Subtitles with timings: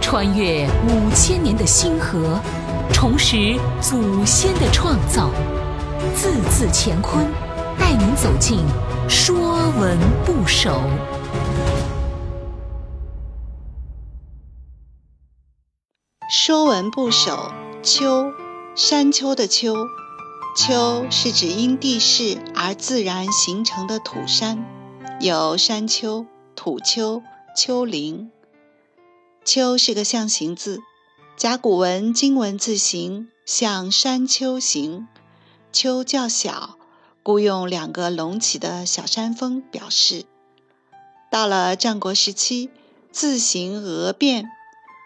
[0.00, 2.40] 穿越五千年的星河，
[2.92, 5.30] 重拾祖先的创造，
[6.14, 7.24] 字字乾坤，
[7.78, 8.58] 带您走进
[9.08, 10.70] 《说文不首》。
[16.32, 17.52] 《说文不首》
[17.82, 18.32] 秋，
[18.74, 19.74] 山丘的丘。
[20.56, 24.64] 丘是指因地势而自然形成的土山，
[25.20, 26.26] 有山丘、
[26.56, 27.22] 土丘、
[27.56, 28.32] 丘陵。
[29.44, 30.80] 丘是个象形字，
[31.36, 35.08] 甲骨文金文字形像山丘形，
[35.72, 36.76] 丘较小，
[37.22, 40.24] 故用两个隆起的小山峰表示。
[41.30, 42.70] 到了战国时期，
[43.10, 44.46] 字形额变。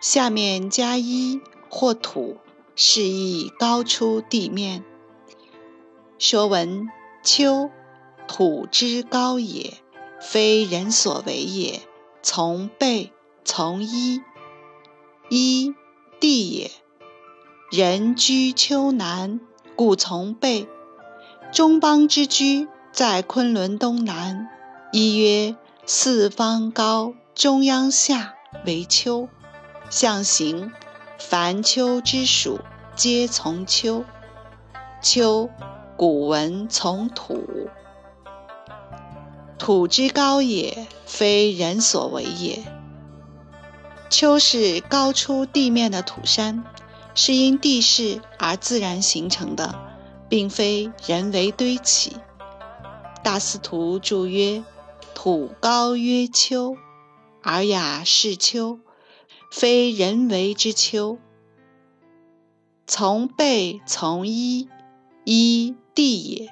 [0.03, 2.37] 下面加一或土，
[2.77, 4.85] 示意高出地面。
[6.19, 6.91] 说文：
[7.23, 7.71] 丘，
[8.29, 9.79] 土之高也，
[10.21, 11.81] 非人所为也。
[12.23, 13.14] 从背，
[13.45, 14.23] 从一，
[15.29, 15.75] 一
[16.19, 16.71] 地也。
[17.71, 19.39] 人居丘南，
[19.77, 20.67] 故从背。
[21.53, 24.49] 中邦之居，在昆仑东南。
[24.93, 29.29] 一曰：四方高，中央下为丘。
[29.91, 30.73] 象形，
[31.19, 32.61] 凡丘之属，
[32.97, 34.05] 皆从丘。
[35.03, 35.51] 丘，
[35.99, 37.69] 古文从土。
[39.59, 42.65] 土之高也，非人所为也。
[44.17, 46.63] 丘是高出地面的土山，
[47.17, 49.75] 是因地势而自然形成的，
[50.29, 52.13] 并非人为堆起。
[53.25, 54.63] 大司徒注曰
[55.17, 56.77] ：“土高曰丘，
[57.43, 58.79] 尔雅是丘。”
[59.51, 61.19] 非人为之丘，
[62.87, 64.69] 从背从一，
[65.25, 66.51] 一地也。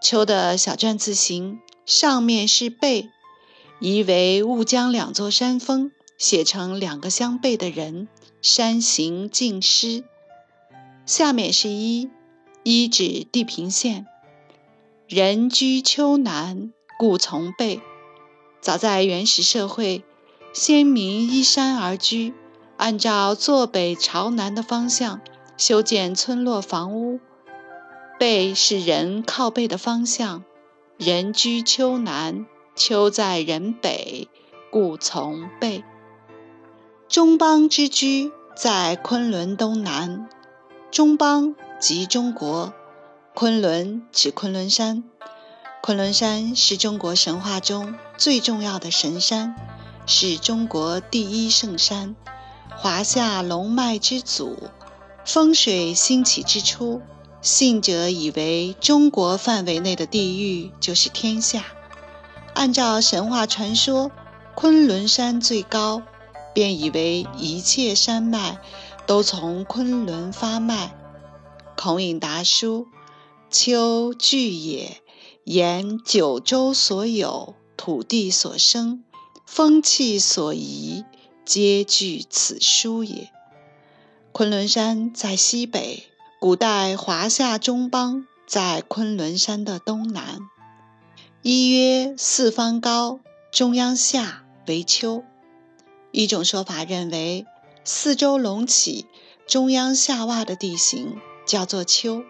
[0.00, 3.10] 丘的小篆字形，上面是背，
[3.80, 8.08] 疑为误将两座山峰写成两个相背的人，
[8.40, 10.04] 山形尽失。
[11.06, 12.10] 下面是一，
[12.62, 14.06] 一指地平线。
[15.06, 17.80] 人居丘南，故从背。
[18.60, 20.04] 早在原始社会。
[20.54, 22.32] 先民依山而居，
[22.76, 25.20] 按照坐北朝南的方向
[25.56, 27.18] 修建村落房屋。
[28.20, 30.44] 背是人靠背的方向，
[30.96, 34.28] 人居丘南，丘在人北，
[34.70, 35.82] 故从背。
[37.14, 40.28] 中邦之居在昆仑东南，
[40.90, 42.74] 中邦即中国，
[43.36, 45.04] 昆仑指昆仑山。
[45.80, 49.54] 昆仑山是中国神话中最重要的神山。
[50.06, 52.16] 是中国第一圣山，
[52.76, 54.58] 华夏龙脉之祖。
[55.24, 57.00] 风水兴起之初，
[57.40, 61.62] 信者以为中国范围内的地域就是天下。
[62.54, 64.10] 按照神话传说，
[64.56, 66.02] 昆仑山最高，
[66.54, 68.58] 便以为一切山脉
[69.06, 70.94] 都从昆仑发脉。
[71.76, 72.86] 孔颖达书
[73.50, 75.02] ：“丘聚也，
[75.44, 79.04] 言九州所有土地所生。”
[79.44, 81.04] 风气所宜，
[81.44, 83.30] 皆具此书也。
[84.32, 86.04] 昆仑山在西北，
[86.40, 90.40] 古代华夏中邦在昆仑山的东南。
[91.42, 93.20] 一曰四方高，
[93.52, 95.22] 中央下为丘。
[96.16, 97.44] 一种说法认为，
[97.82, 99.06] 四周隆起、
[99.48, 102.22] 中央下洼的地形叫做丘。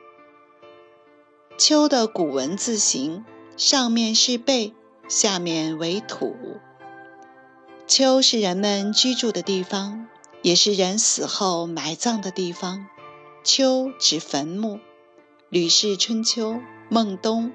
[1.59, 3.27] 丘的古文字形，
[3.59, 4.73] 上面是背，
[5.07, 6.35] 下面为土。
[7.87, 10.09] 丘是人们居住的地方，
[10.41, 12.87] 也是人死后埋葬的地方。
[13.45, 14.77] 丘指坟墓，
[15.51, 16.53] 《吕氏春秋·
[16.89, 17.49] 孟冬》：“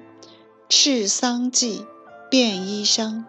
[0.70, 1.84] 赤桑记，
[2.30, 3.24] 便衣裳，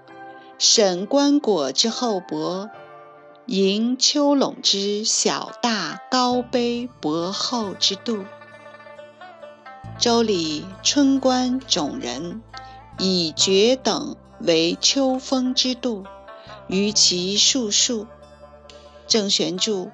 [0.59, 2.69] 审棺椁之厚薄，
[3.51, 8.19] 迎丘垄之小大高卑薄厚之度。”
[10.00, 12.41] 《周礼·春官种人，
[12.97, 16.06] 以绝等为丘峰之度。
[16.67, 18.07] 于其数数，
[19.05, 19.91] 郑玄注：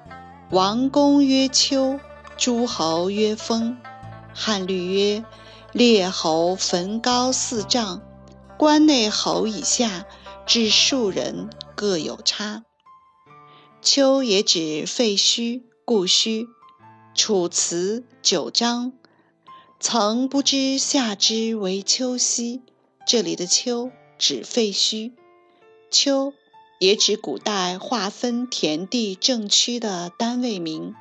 [0.52, 1.98] 王公曰丘，
[2.36, 3.76] 诸侯曰封。
[4.32, 5.24] 汉律曰：
[5.72, 8.02] 列侯坟高四丈，
[8.56, 10.06] 关内侯以下
[10.46, 12.62] 至数人各有差。
[13.80, 16.48] 秋也指废墟、故墟。
[17.14, 18.92] 楚辞九章：
[19.80, 22.62] 曾不知夏之为秋兮。
[23.06, 25.12] 这里的秋指废墟。
[25.90, 26.32] 秋。
[26.80, 30.92] 也指古代划分田地政区的单位名，《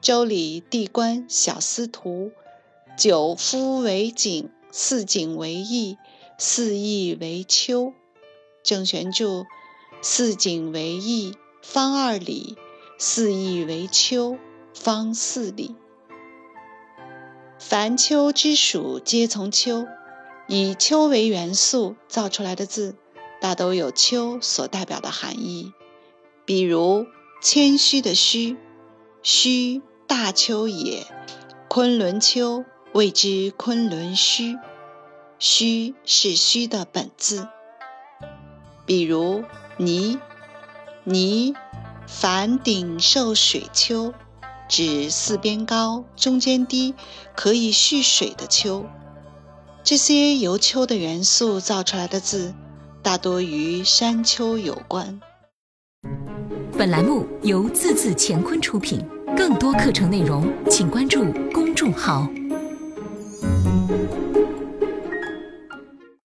[0.00, 2.32] 周礼·地官·小司徒》：
[2.96, 5.98] 九夫为井，四井为邑，
[6.38, 7.92] 四邑为丘。
[8.62, 9.44] 郑玄注：
[10.00, 12.56] 四井为邑，方二里，
[12.98, 14.38] 四意为秋，
[14.74, 15.74] 方四里。
[17.58, 19.86] 凡秋之属，皆从秋。
[20.48, 22.96] 以秋为元素造出来的字，
[23.40, 25.72] 大都有秋所代表的含义。
[26.44, 27.06] 比如
[27.40, 28.56] 谦虚的虚，
[29.22, 31.06] 虚大秋也。
[31.68, 34.58] 昆仑秋谓之昆仑虚，
[35.38, 37.46] 虚是虚的本字。
[38.86, 39.44] 比如
[39.76, 40.18] 泥，
[41.04, 41.54] 泥
[42.06, 44.12] 凡顶受水丘，
[44.68, 46.94] 指四边高、中间低，
[47.34, 48.84] 可以蓄水的丘。
[49.82, 52.54] 这些由丘的元素造出来的字，
[53.02, 55.20] 大多与山丘有关。
[56.76, 59.02] 本栏目由字字乾坤出品，
[59.36, 62.28] 更多课程内容请关注公众号。